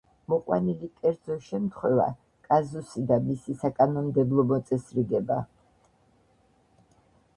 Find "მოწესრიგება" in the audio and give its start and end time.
4.53-5.39